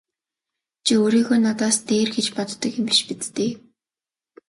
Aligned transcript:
Чи 0.85 0.93
өөрийгөө 1.01 1.37
надаас 1.45 1.77
дээр 1.87 2.09
гэж 2.15 2.27
боддог 2.37 2.71
юм 2.79 2.85
биш 2.89 2.99
биз 3.07 3.25
дээ! 3.35 3.51